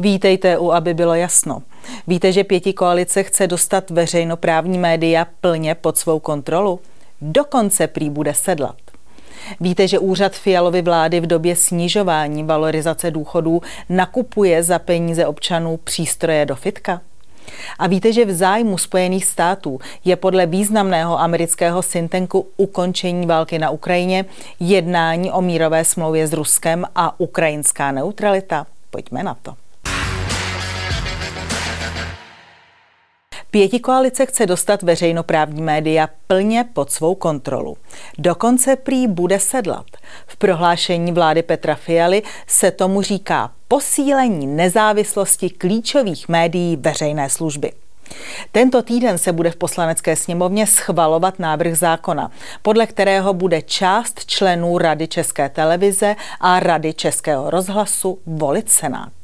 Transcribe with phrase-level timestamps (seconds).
[0.00, 1.62] Vítejte u, aby bylo jasno.
[2.06, 6.80] Víte, že pěti koalice chce dostat veřejnoprávní média plně pod svou kontrolu?
[7.20, 8.76] Dokonce prý bude sedlat.
[9.60, 16.46] Víte, že úřad Fialovy vlády v době snižování valorizace důchodů nakupuje za peníze občanů přístroje
[16.46, 17.00] do fitka?
[17.78, 23.70] A víte, že v zájmu Spojených států je podle významného amerického syntenku ukončení války na
[23.70, 24.24] Ukrajině
[24.60, 28.66] jednání o mírové smlouvě s Ruskem a ukrajinská neutralita?
[28.90, 29.54] Pojďme na to.
[33.50, 37.76] Pěti koalice chce dostat veřejnoprávní média plně pod svou kontrolu.
[38.18, 39.86] Dokonce prý bude sedlat.
[40.26, 47.72] V prohlášení vlády Petra Fialy se tomu říká posílení nezávislosti klíčových médií veřejné služby.
[48.52, 52.30] Tento týden se bude v poslanecké sněmovně schvalovat návrh zákona,
[52.62, 59.19] podle kterého bude část členů Rady České televize a Rady Českého rozhlasu volit Senát.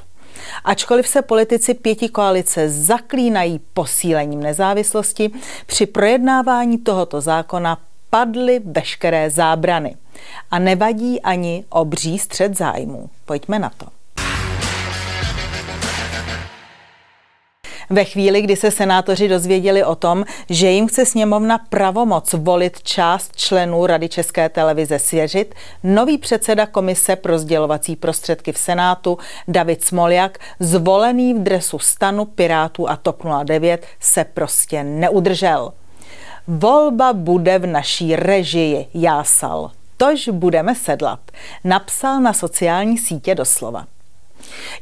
[0.65, 5.31] Ačkoliv se politici pěti koalice zaklínají posílením nezávislosti,
[5.67, 7.79] při projednávání tohoto zákona
[8.11, 9.97] padly veškeré zábrany.
[10.51, 13.11] A nevadí ani obří střed zájmů.
[13.25, 13.96] Pojďme na to.
[17.91, 23.37] Ve chvíli, kdy se senátoři dozvěděli o tom, že jim chce sněmovna pravomoc volit část
[23.37, 30.39] členů Rady České televize svěřit, nový předseda komise pro sdělovací prostředky v Senátu David Smoljak,
[30.61, 35.73] zvolený v dresu stanu Pirátů a TOP 09, se prostě neudržel.
[36.49, 39.71] Volba bude v naší režii, jásal.
[39.97, 41.21] Tož budeme sedlat,
[41.65, 43.87] napsal na sociální sítě doslova.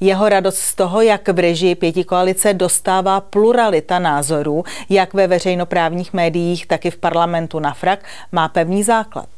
[0.00, 6.12] Jeho radost z toho, jak v režii pěti koalice dostává pluralita názorů, jak ve veřejnoprávních
[6.12, 9.28] médiích, tak i v parlamentu na frak, má pevný základ.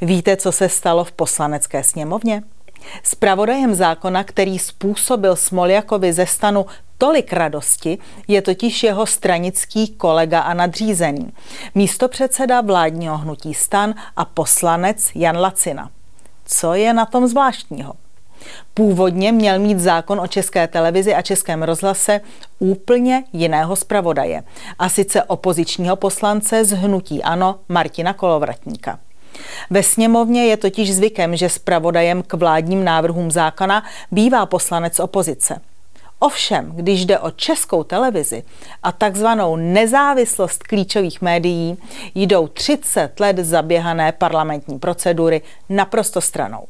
[0.00, 2.42] Víte, co se stalo v poslanecké sněmovně?
[3.02, 6.66] Spravodajem zákona, který způsobil Smoljakovi ze stanu
[6.98, 11.32] tolik radosti, je totiž jeho stranický kolega a nadřízený,
[11.74, 15.90] místo předseda vládního hnutí stan a poslanec Jan Lacina.
[16.44, 17.94] Co je na tom zvláštního?
[18.74, 22.20] Původně měl mít zákon o české televizi a českém rozhlase
[22.58, 24.42] úplně jiného zpravodaje,
[24.78, 28.98] a sice opozičního poslance z hnutí Ano Martina Kolovratníka.
[29.70, 35.60] Ve sněmovně je totiž zvykem, že zpravodajem k vládním návrhům zákona bývá poslanec opozice.
[36.18, 38.42] Ovšem, když jde o českou televizi
[38.82, 41.76] a takzvanou nezávislost klíčových médií,
[42.14, 46.66] jdou 30 let zaběhané parlamentní procedury naprosto stranou.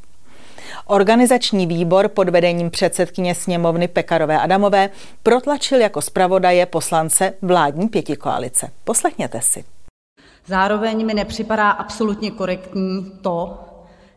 [0.91, 4.91] Organizační výbor pod vedením předsedkyně sněmovny Pekarové Adamové
[5.23, 8.71] protlačil jako zpravodaje poslance vládní pětikoalice.
[8.85, 9.65] Poslechněte si.
[10.47, 13.59] Zároveň mi nepřipadá absolutně korektní to,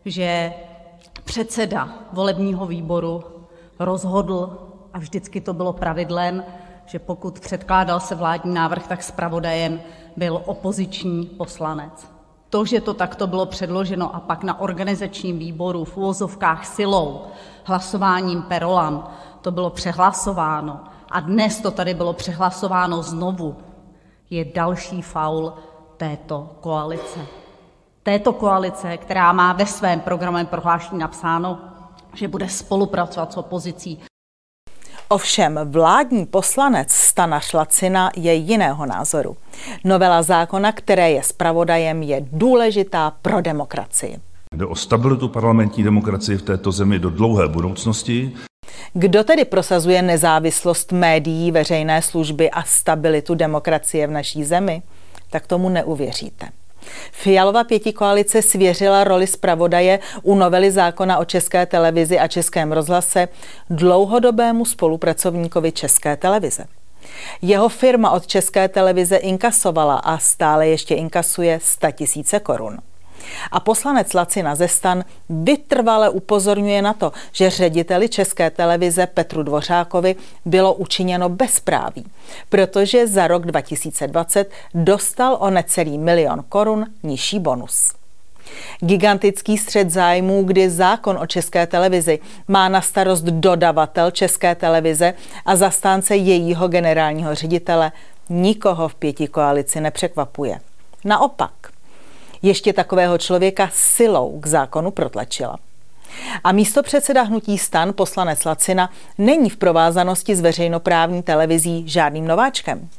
[0.06, 0.54] že
[1.24, 3.24] předseda volebního výboru
[3.80, 6.44] rozhodl, a vždycky to bylo pravidlem,
[6.86, 9.82] že pokud předkládal se vládní návrh, tak zpravodajem
[10.18, 12.11] byl opoziční poslanec.
[12.52, 17.22] To, že to takto bylo předloženo a pak na organizačním výboru v uvozovkách silou,
[17.64, 19.08] hlasováním per rollam
[19.42, 20.80] to bylo přehlasováno
[21.12, 23.56] a dnes to tady bylo přehlasováno znovu,
[24.30, 25.54] je další faul
[25.98, 27.20] této koalice.
[28.04, 31.60] Této koalice, která má ve svém programovém prohlášení napsáno,
[32.14, 34.00] že bude spolupracovat s opozicí.
[35.12, 39.38] Ovšem vládní poslanec Stana Šlacina je jiného názoru.
[39.84, 44.18] Novela zákona, které je zpravodajem, je důležitá pro demokracii.
[44.56, 48.32] Jde o stabilitu parlamentní demokracie v této zemi do dlouhé budoucnosti.
[48.94, 54.82] Kdo tedy prosazuje nezávislost médií, veřejné služby a stabilitu demokracie v naší zemi?
[55.30, 56.48] Tak tomu neuvěříte.
[57.12, 63.28] Fialova pětikoalice svěřila roli zpravodaje u novely zákona o české televizi a českém rozhlase
[63.70, 66.66] dlouhodobému spolupracovníkovi české televize.
[67.42, 72.78] Jeho firma od české televize inkasovala a stále ještě inkasuje 100 tisíce korun.
[73.52, 80.16] A poslanec Lacina Zestan vytrvale upozorňuje na to, že řediteli České televize Petru Dvořákovi
[80.46, 82.06] bylo učiněno bezpráví,
[82.50, 87.94] protože za rok 2020 dostal o necelý milion korun nižší bonus.
[88.80, 95.14] Gigantický střed zájmů, kdy zákon o české televizi má na starost dodavatel české televize
[95.46, 97.92] a zastánce jejího generálního ředitele,
[98.30, 100.60] nikoho v pěti koalici nepřekvapuje.
[101.06, 101.52] Naopak,
[102.42, 105.58] ještě takového člověka silou k zákonu protlačila.
[106.44, 112.90] A místo předseda hnutí stan poslanec Lacina není v provázanosti s veřejnoprávní televizí žádným nováčkem.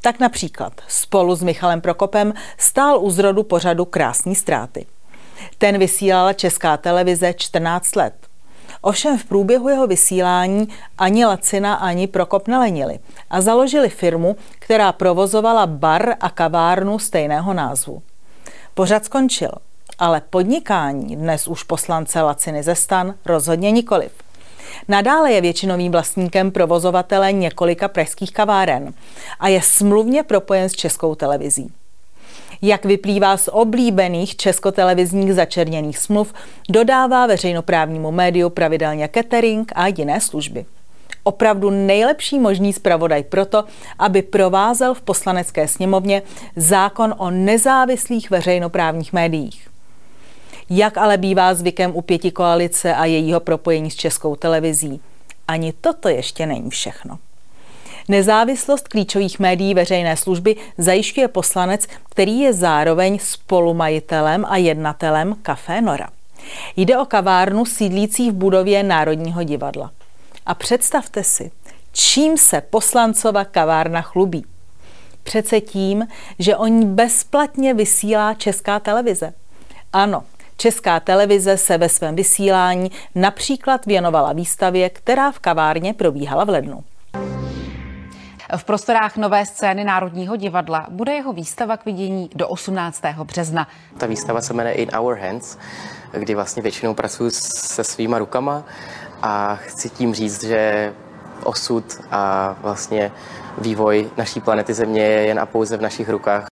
[0.00, 4.86] Tak například spolu s Michalem Prokopem stál u zrodu pořadu Krásní ztráty.
[5.58, 8.14] Ten vysílala česká televize 14 let.
[8.80, 12.98] Ovšem v průběhu jeho vysílání ani Lacina, ani Prokop nelenili
[13.30, 18.02] a založili firmu, která provozovala bar a kavárnu stejného názvu.
[18.76, 19.50] Pořad skončil,
[19.98, 24.12] ale podnikání dnes už poslance Laciny ze stan rozhodně nikoliv.
[24.88, 28.94] Nadále je většinovým vlastníkem provozovatele několika pražských kaváren
[29.40, 31.72] a je smluvně propojen s českou televizí.
[32.62, 36.34] Jak vyplývá z oblíbených českotelevizních začerněných smluv,
[36.68, 40.66] dodává veřejnoprávnímu médiu pravidelně catering a jiné služby.
[41.24, 43.64] Opravdu nejlepší možný zpravodaj proto,
[43.98, 46.22] aby provázel v poslanecké sněmovně
[46.56, 49.68] zákon o nezávislých veřejnoprávních médiích.
[50.70, 55.00] Jak ale bývá zvykem u pěti koalice a jejího propojení s českou televizí,
[55.48, 57.18] ani toto ještě není všechno.
[58.08, 66.08] Nezávislost klíčových médií veřejné služby zajišťuje poslanec, který je zároveň spolumajitelem a jednatelem Café Nora.
[66.76, 69.90] Jde o kavárnu sídlící v budově Národního divadla.
[70.46, 71.50] A představte si,
[71.92, 74.44] čím se poslancova kavárna chlubí.
[75.22, 76.08] Přece tím,
[76.38, 79.32] že o ní bezplatně vysílá česká televize.
[79.92, 80.24] Ano,
[80.56, 86.84] Česká televize se ve svém vysílání například věnovala výstavě, která v kavárně probíhala v lednu.
[88.56, 93.02] V prostorách nové scény Národního divadla bude jeho výstava k vidění do 18.
[93.24, 93.68] března.
[93.98, 95.58] Ta výstava se jmenuje In Our Hands,
[96.12, 98.64] kdy vlastně většinou pracuji se svýma rukama
[99.24, 100.92] a chci tím říct, že
[101.44, 103.12] osud a vlastně
[103.58, 106.46] vývoj naší planety Země je jen a pouze v našich rukách.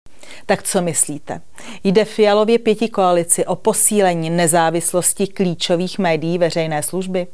[0.46, 1.40] Tak co myslíte?
[1.84, 7.26] Jde Fialově pěti koalici o posílení nezávislosti klíčových médií veřejné služby?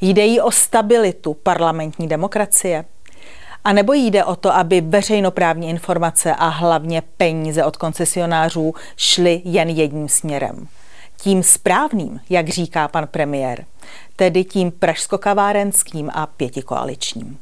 [0.00, 2.84] Jde jí o stabilitu parlamentní demokracie?
[3.64, 9.68] A nebo jde o to, aby veřejnoprávní informace a hlavně peníze od koncesionářů šly jen
[9.68, 10.68] jedním směrem?
[11.16, 13.64] Tím správným, jak říká pan premiér,
[14.16, 17.38] tedy tím pražskokavárenským a pětikoaličním.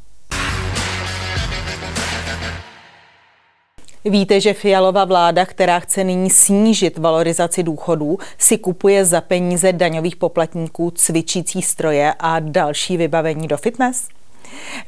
[4.04, 10.16] Víte, že Fialova vláda, která chce nyní snížit valorizaci důchodů, si kupuje za peníze daňových
[10.16, 14.08] poplatníků cvičící stroje a další vybavení do fitness?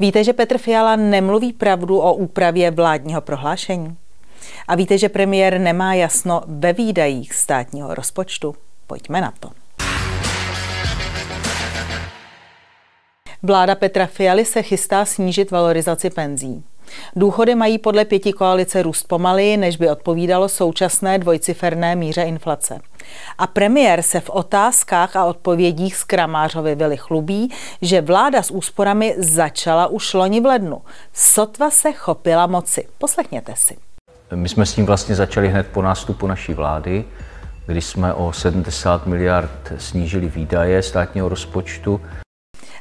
[0.00, 3.96] Víte, že Petr Fiala nemluví pravdu o úpravě vládního prohlášení?
[4.68, 8.54] A víte, že premiér nemá jasno ve výdajích státního rozpočtu?
[8.86, 9.59] Pojďme na to.
[13.42, 16.64] Vláda Petra Fialy se chystá snížit valorizaci penzí.
[17.16, 22.80] Důchody mají podle pěti koalice růst pomaleji, než by odpovídalo současné dvojciferné míře inflace.
[23.38, 27.50] A premiér se v otázkách a odpovědích z Kramářovy vily chlubí,
[27.82, 30.82] že vláda s úsporami začala už loni v lednu.
[31.12, 32.86] Sotva se chopila moci.
[32.98, 33.76] Poslechněte si.
[34.34, 37.04] My jsme s tím vlastně začali hned po nástupu naší vlády,
[37.66, 42.00] kdy jsme o 70 miliard snížili výdaje státního rozpočtu.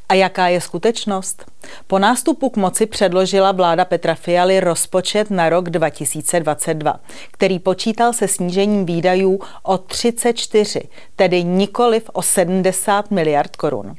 [0.09, 1.45] A jaká je skutečnost?
[1.87, 6.99] Po nástupu k moci předložila vláda Petra Fialy rozpočet na rok 2022,
[7.31, 10.81] který počítal se snížením výdajů o 34,
[11.15, 13.95] tedy nikoliv o 70 miliard korun.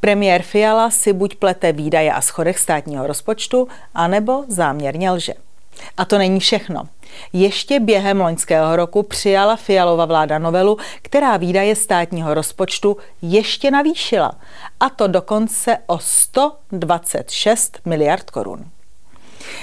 [0.00, 5.34] Premiér Fiala si buď plete výdaje a schodech státního rozpočtu, anebo záměrně lže.
[5.96, 6.88] A to není všechno.
[7.32, 14.32] Ještě během loňského roku přijala Fialova vláda novelu, která výdaje státního rozpočtu ještě navýšila,
[14.80, 18.64] a to dokonce o 126 miliard korun.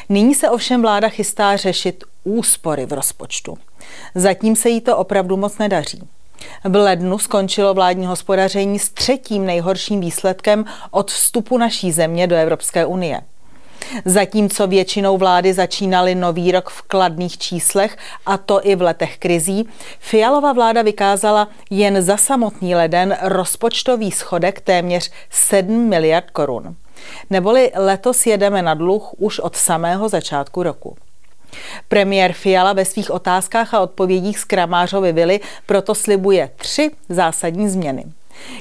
[0.09, 3.57] Nyní se ovšem vláda chystá řešit úspory v rozpočtu.
[4.15, 6.01] Zatím se jí to opravdu moc nedaří.
[6.63, 12.85] V lednu skončilo vládní hospodaření s třetím nejhorším výsledkem od vstupu naší země do Evropské
[12.85, 13.21] unie.
[14.05, 19.69] Zatímco většinou vlády začínaly nový rok v kladných číslech, a to i v letech krizí,
[19.99, 26.75] Fialova vláda vykázala jen za samotný leden rozpočtový schodek téměř 7 miliard korun.
[27.29, 30.97] Neboli letos jedeme na dluh už od samého začátku roku.
[31.87, 38.05] Premiér Fiala ve svých otázkách a odpovědích z Kramářovy vily proto slibuje tři zásadní změny.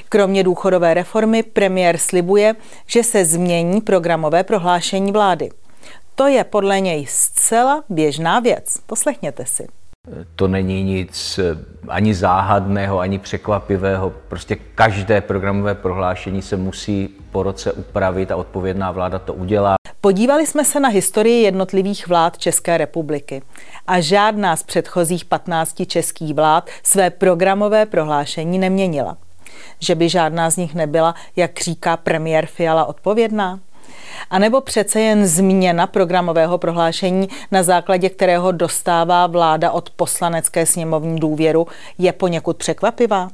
[0.09, 2.55] Kromě důchodové reformy premiér slibuje,
[2.87, 5.49] že se změní programové prohlášení vlády.
[6.15, 8.77] To je podle něj zcela běžná věc.
[8.85, 9.67] Poslechněte si.
[10.35, 14.13] To není nic eh, ani záhadného, ani překvapivého.
[14.27, 19.75] Prostě každé programové prohlášení se musí po roce upravit a odpovědná vláda to udělá.
[20.01, 23.41] Podívali jsme se na historii jednotlivých vlád České republiky
[23.87, 29.17] a žádná z předchozích 15 českých vlád své programové prohlášení neměnila
[29.79, 33.59] že by žádná z nich nebyla, jak říká premiér Fiala, odpovědná?
[34.29, 41.19] A nebo přece jen změna programového prohlášení, na základě kterého dostává vláda od poslanecké sněmovní
[41.19, 41.67] důvěru,
[41.97, 43.29] je poněkud překvapivá?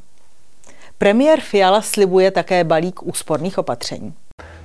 [0.98, 4.14] Premiér Fiala slibuje také balík úsporných opatření.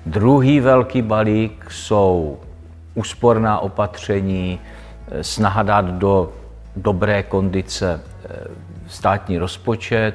[0.07, 2.39] Druhý velký balík jsou
[2.95, 4.61] úsporná opatření,
[5.09, 6.33] eh, snaha dát do
[6.77, 8.29] dobré kondice eh,
[8.89, 10.15] státní rozpočet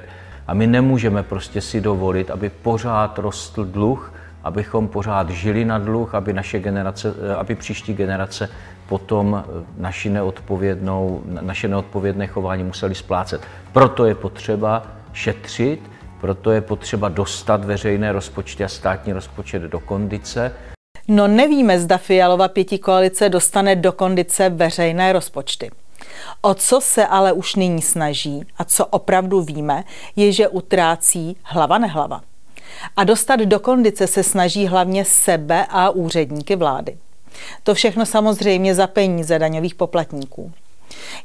[0.52, 6.16] a my nemůžeme prostě si dovolit, aby pořád rostl dluh, abychom pořád žili na dluh,
[6.16, 8.50] aby, naše generace, eh, aby příští generace
[8.88, 9.44] potom
[9.78, 13.42] naši neodpovědnou, naše neodpovědné chování museli splácet.
[13.72, 15.80] Proto je potřeba šetřit,
[16.22, 20.52] proto je potřeba dostat veřejné rozpočty a státní rozpočet do kondice.
[21.08, 25.72] No nevíme, zda Fialova pěti koalice dostane do kondice veřejné rozpočty.
[26.42, 29.84] O co se ale už nyní snaží a co opravdu víme,
[30.16, 32.22] je, že utrácí hlava nehlava.
[32.98, 36.98] A dostat do kondice se snaží hlavně sebe a úředníky vlády.
[37.64, 40.52] To všechno samozřejmě za peníze daňových poplatníků.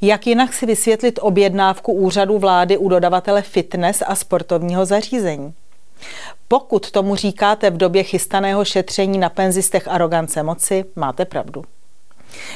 [0.01, 5.55] Jak jinak si vysvětlit objednávku úřadu vlády u dodavatele fitness a sportovního zařízení?
[6.49, 11.65] Pokud tomu říkáte v době chystaného šetření na penzistech arogance moci, máte pravdu.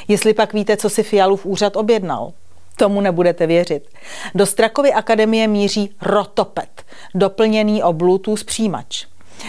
[0.09, 2.33] Jestli pak víte, co si Fialův úřad objednal,
[2.77, 3.89] tomu nebudete věřit.
[4.35, 6.83] Do Strakovy akademie míří rotopet,
[7.15, 9.07] doplněný o Bluetooth přijímač.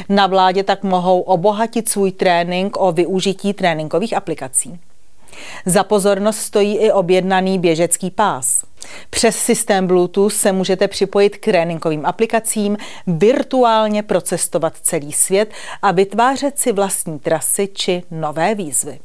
[0.10, 4.80] Na vládě tak mohou obohatit svůj trénink o využití tréninkových aplikací.
[5.66, 8.64] Za pozornost stojí i objednaný běžecký pás.
[9.10, 16.60] Přes systém Bluetooth se můžete připojit k tréninkovým aplikacím, virtuálně procestovat celý svět a vytvářet
[16.60, 19.00] si vlastní trasy či nové výzvy.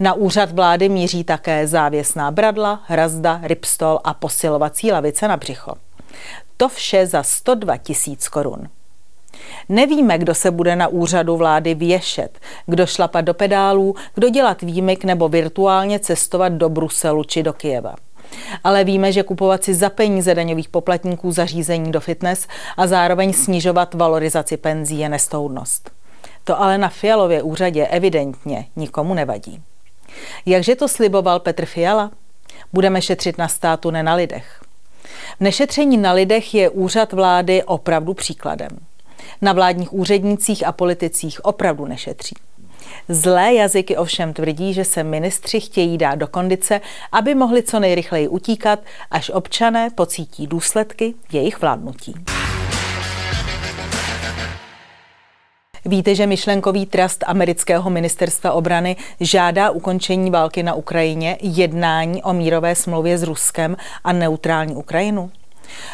[0.00, 5.74] Na úřad vlády míří také závěsná bradla, hrazda, ripstol a posilovací lavice na břicho.
[6.56, 8.68] To vše za 102 tisíc korun.
[9.68, 15.04] Nevíme, kdo se bude na úřadu vlády věšet, kdo šlapat do pedálů, kdo dělat výjimek
[15.04, 17.94] nebo virtuálně cestovat do Bruselu či do Kijeva.
[18.64, 22.46] Ale víme, že kupovat si za peníze daňových poplatníků zařízení do fitness
[22.76, 25.99] a zároveň snižovat valorizaci penzí je nestoudnost.
[26.44, 29.62] To ale na Fialově úřadě evidentně nikomu nevadí.
[30.46, 32.10] Jakže to sliboval Petr Fiala?
[32.72, 34.60] Budeme šetřit na státu, ne na lidech.
[35.36, 38.70] V nešetření na lidech je úřad vlády opravdu příkladem.
[39.42, 42.34] Na vládních úřednících a politicích opravdu nešetří.
[43.08, 46.80] Zlé jazyky ovšem tvrdí, že se ministři chtějí dát do kondice,
[47.12, 48.78] aby mohli co nejrychleji utíkat,
[49.10, 52.14] až občané pocítí důsledky jejich vládnutí.
[55.84, 62.74] Víte, že myšlenkový trust amerického ministerstva obrany žádá ukončení války na Ukrajině, jednání o mírové
[62.74, 65.30] smlouvě s Ruskem a neutrální Ukrajinu?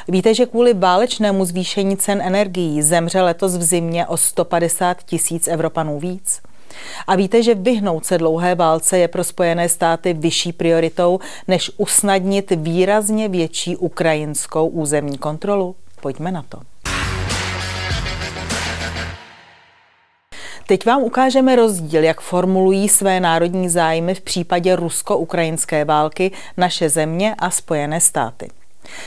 [0.09, 6.01] Víte, že kvůli válečnému zvýšení cen energií zemře letos v zimě o 150 tisíc Evropanů
[6.01, 6.41] víc?
[7.07, 12.51] A víte, že vyhnout se dlouhé válce je pro Spojené státy vyšší prioritou, než usnadnit
[12.57, 15.75] výrazně větší ukrajinskou územní kontrolu?
[16.01, 16.59] Pojďme na to.
[20.69, 27.35] Teď vám ukážeme rozdíl, jak formulují své národní zájmy v případě rusko-ukrajinské války naše země
[27.39, 28.49] a Spojené státy.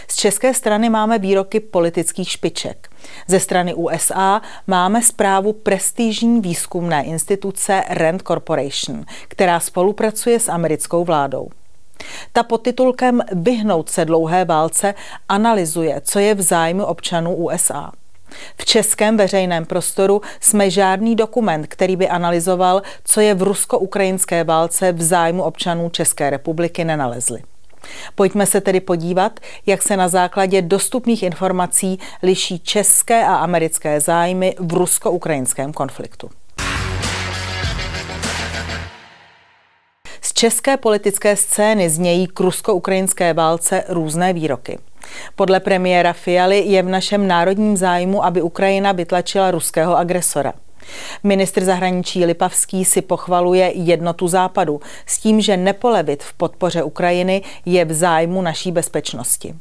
[0.07, 2.89] Z české strany máme výroky politických špiček.
[3.27, 11.49] Ze strany USA máme zprávu prestižní výzkumné instituce Rand Corporation, která spolupracuje s americkou vládou.
[12.33, 14.93] Ta pod titulkem Vyhnout se dlouhé válce
[15.29, 17.91] analyzuje, co je v zájmu občanů USA.
[18.57, 24.91] V českém veřejném prostoru jsme žádný dokument, který by analyzoval, co je v rusko-ukrajinské válce
[24.91, 27.39] v zájmu občanů České republiky, nenalezli.
[28.15, 34.55] Pojďme se tedy podívat, jak se na základě dostupných informací liší české a americké zájmy
[34.59, 36.29] v rusko-ukrajinském konfliktu.
[40.21, 44.79] Z české politické scény znějí k rusko-ukrajinské válce různé výroky.
[45.35, 50.53] Podle premiéra Fialy je v našem národním zájmu, aby Ukrajina vytlačila ruského agresora.
[51.23, 57.85] Ministr zahraničí Lipavský si pochvaluje jednotu západu s tím, že nepolevit v podpoře Ukrajiny je
[57.85, 59.55] v zájmu naší bezpečnosti.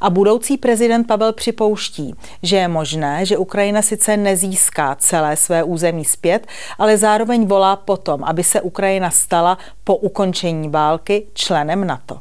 [0.00, 6.04] A budoucí prezident Pavel připouští, že je možné, že Ukrajina sice nezíská celé své území
[6.04, 6.46] zpět,
[6.78, 12.20] ale zároveň volá potom, aby se Ukrajina stala po ukončení války členem NATO.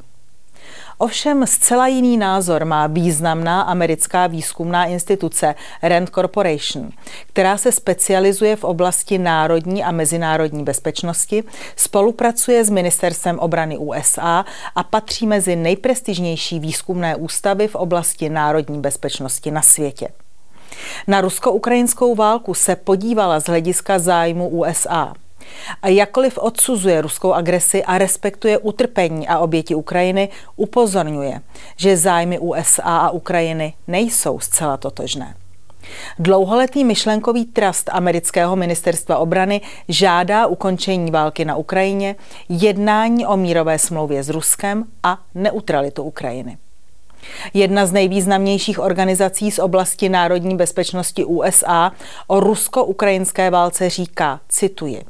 [1.03, 6.89] Ovšem zcela jiný názor má významná americká výzkumná instituce Rand Corporation,
[7.27, 11.43] která se specializuje v oblasti národní a mezinárodní bezpečnosti,
[11.75, 14.45] spolupracuje s Ministerstvem obrany USA
[14.75, 20.07] a patří mezi nejprestižnější výzkumné ústavy v oblasti národní bezpečnosti na světě.
[21.07, 25.13] Na rusko-ukrajinskou válku se podívala z hlediska zájmu USA.
[25.81, 31.41] A jakkoliv odsuzuje ruskou agresi a respektuje utrpení a oběti Ukrajiny, upozorňuje,
[31.77, 35.35] že zájmy USA a Ukrajiny nejsou zcela totožné.
[36.19, 42.15] Dlouholetý myšlenkový trust amerického ministerstva obrany žádá ukončení války na Ukrajině,
[42.49, 46.57] jednání o mírové smlouvě s Ruskem a neutralitu Ukrajiny.
[47.53, 51.91] Jedna z nejvýznamnějších organizací z oblasti národní bezpečnosti USA
[52.27, 55.01] o rusko-ukrajinské válce říká, cituji,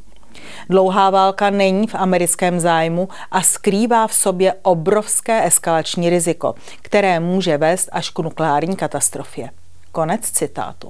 [0.70, 7.58] Dlouhá válka není v americkém zájmu a skrývá v sobě obrovské eskalační riziko, které může
[7.58, 9.50] vést až k nukleární katastrofě.
[9.92, 10.90] Konec citátu.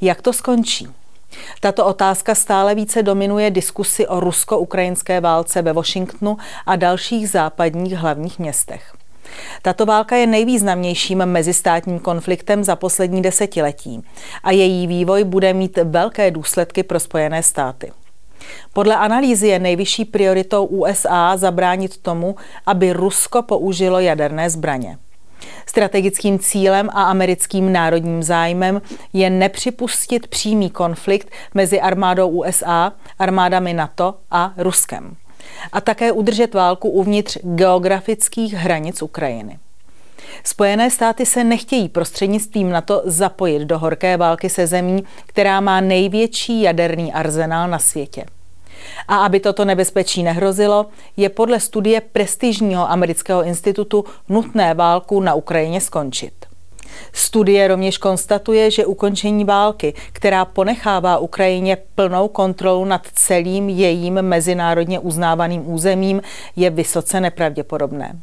[0.00, 0.88] Jak to skončí?
[1.60, 6.36] Tato otázka stále více dominuje diskusi o rusko-ukrajinské válce ve Washingtonu
[6.66, 8.92] a dalších západních hlavních městech.
[9.62, 14.02] Tato válka je nejvýznamnějším mezistátním konfliktem za poslední desetiletí
[14.42, 17.92] a její vývoj bude mít velké důsledky pro Spojené státy.
[18.72, 22.36] Podle analýzy je nejvyšší prioritou USA zabránit tomu,
[22.66, 24.98] aby Rusko použilo jaderné zbraně.
[25.66, 34.14] Strategickým cílem a americkým národním zájmem je nepřipustit přímý konflikt mezi armádou USA, armádami NATO
[34.30, 35.16] a Ruskem.
[35.72, 39.58] A také udržet válku uvnitř geografických hranic Ukrajiny.
[40.44, 46.62] Spojené státy se nechtějí prostřednictvím NATO zapojit do horké války se zemí, která má největší
[46.62, 48.24] jaderný arzenál na světě.
[49.08, 55.80] A aby toto nebezpečí nehrozilo, je podle studie prestižního amerického institutu nutné válku na Ukrajině
[55.80, 56.32] skončit.
[57.12, 64.98] Studie rovněž konstatuje, že ukončení války, která ponechává Ukrajině plnou kontrolu nad celým jejím mezinárodně
[64.98, 66.22] uznávaným územím,
[66.56, 68.18] je vysoce nepravděpodobné.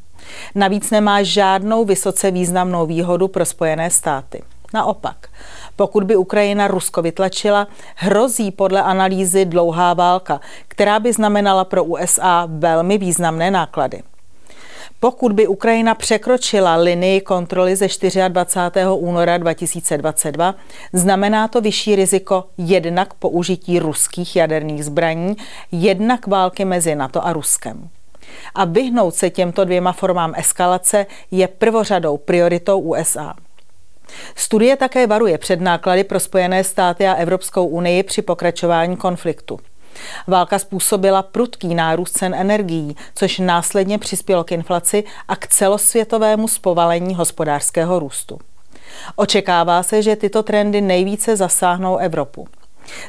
[0.55, 4.41] Navíc nemá žádnou vysoce významnou výhodu pro Spojené státy.
[4.74, 5.27] Naopak,
[5.75, 12.48] pokud by Ukrajina Rusko vytlačila, hrozí podle analýzy dlouhá válka, která by znamenala pro USA
[12.50, 14.04] velmi významné náklady.
[15.00, 17.88] Pokud by Ukrajina překročila linii kontroly ze
[18.28, 18.86] 24.
[18.88, 20.56] února 2022,
[20.93, 25.36] znamená to vyšší riziko jednak použití ruských jaderných zbraní,
[25.71, 27.89] jednak války mezi NATO a Ruskem.
[28.56, 33.34] A vyhnout se těmto dvěma formám eskalace je prvořadou prioritou USA.
[34.36, 39.60] Studie také varuje před náklady pro Spojené státy a Evropskou unii při pokračování konfliktu.
[40.28, 47.15] Válka způsobila prudký nárůst cen energií, což následně přispělo k inflaci a k celosvětovému zpovalení
[47.15, 48.39] hospodářského růstu.
[49.15, 52.47] Očekává se, že tyto trendy nejvíce zasáhnou Evropu.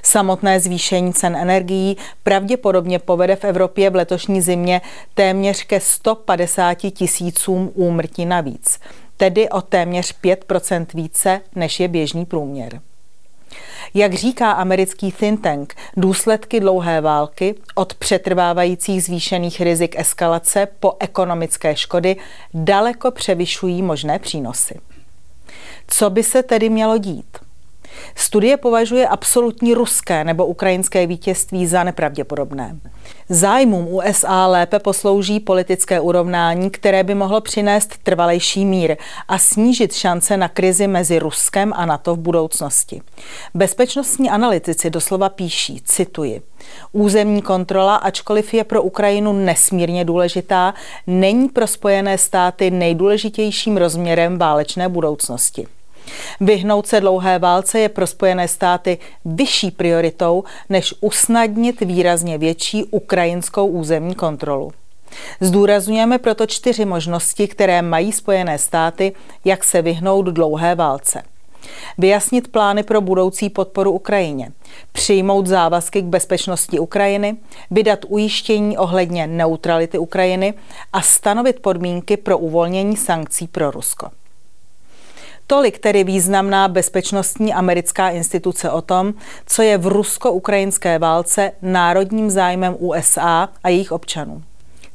[0.03, 4.81] Samotné zvýšení cen energií pravděpodobně povede v Evropě v letošní zimě
[5.15, 8.79] téměř ke 150 tisícům úmrtí navíc,
[9.17, 12.81] tedy o téměř 5% více, než je běžný průměr.
[13.95, 21.77] Jak říká americký think tank, důsledky dlouhé války od přetrvávajících zvýšených rizik eskalace po ekonomické
[21.77, 22.17] škody
[22.55, 24.81] daleko převyšují možné přínosy.
[25.89, 27.44] Co by se tedy mělo dít?
[28.15, 32.77] Studie považuje absolutní ruské nebo ukrajinské vítězství za nepravděpodobné.
[33.29, 38.97] Zájmům USA lépe poslouží politické urovnání, které by mohlo přinést trvalejší mír
[39.29, 43.03] a snížit šance na krizi mezi Ruskem a NATO v budoucnosti.
[43.55, 46.43] Bezpečnostní analytici doslova píší, cituji,
[46.93, 50.75] Územní kontrola, ačkoliv je pro Ukrajinu nesmírně důležitá,
[51.07, 55.67] není pro Spojené státy nejdůležitějším rozměrem válečné budoucnosti.
[56.41, 63.67] Vyhnout se dlouhé válce je pro Spojené státy vyšší prioritou, než usnadnit výrazně větší ukrajinskou
[63.67, 64.73] územní kontrolu.
[65.41, 69.13] Zdůrazňujeme proto čtyři možnosti, které mají Spojené státy,
[69.45, 71.23] jak se vyhnout dlouhé válce.
[71.99, 74.53] Vyjasnit plány pro budoucí podporu Ukrajině,
[74.93, 77.37] přijmout závazky k bezpečnosti Ukrajiny,
[77.71, 80.55] vydat ujištění ohledně neutrality Ukrajiny
[80.93, 84.11] a stanovit podmínky pro uvolnění sankcí pro Rusko.
[85.47, 89.15] Tolik tedy významná bezpečnostní americká instituce o tom,
[89.47, 94.43] co je v rusko-ukrajinské válce národním zájmem USA a jejich občanů.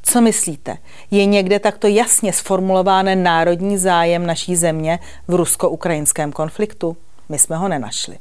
[0.02, 0.78] Co myslíte?
[1.10, 6.96] Je někde takto jasně sformulován národní zájem naší země v rusko-ukrajinském konfliktu?
[7.28, 8.18] My jsme ho nenašli.